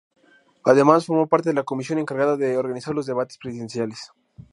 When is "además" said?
0.63-1.05